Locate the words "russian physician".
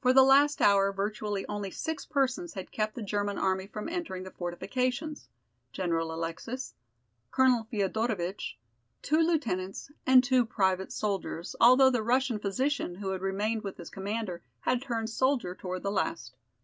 12.04-12.94